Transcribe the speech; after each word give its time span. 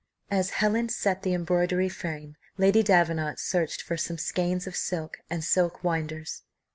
And 0.31 0.39
as 0.39 0.49
Helen 0.49 0.89
set 0.89 1.21
the 1.21 1.35
embroidery 1.35 1.87
frame, 1.87 2.35
Lady 2.57 2.81
Davenant 2.81 3.37
searched 3.39 3.83
for 3.83 3.97
some 3.97 4.17
skeins 4.17 4.65
of 4.65 4.75
silk 4.75 5.17
and 5.29 5.43
silk 5.43 5.83
winders. 5.83 6.41